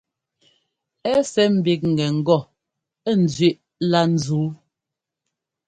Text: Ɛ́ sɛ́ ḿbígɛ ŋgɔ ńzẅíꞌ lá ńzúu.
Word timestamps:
Ɛ́ 1.13 1.17
sɛ́ 1.31 1.47
ḿbígɛ 1.61 2.07
ŋgɔ 2.19 2.37
ńzẅíꞌ 3.23 3.61
lá 3.89 4.01
ńzúu. 4.13 4.49